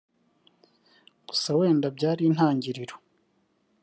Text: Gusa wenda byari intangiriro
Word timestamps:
Gusa 1.27 1.49
wenda 1.59 1.87
byari 1.97 2.21
intangiriro 2.29 2.95